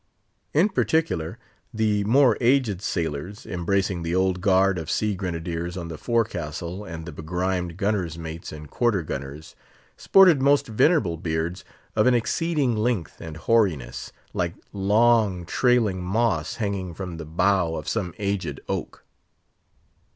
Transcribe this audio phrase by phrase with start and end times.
[0.51, 1.37] In particular,
[1.71, 7.05] the more aged sailors, embracing the Old Guard of sea grenadiers on the forecastle, and
[7.05, 9.53] the begrimed gunner's mates and quarter gunners,
[9.97, 11.63] sported most venerable beards
[11.95, 17.87] of an exceeding length and hoariness, like long, trailing moss hanging from the bough of
[17.87, 19.05] some aged oak.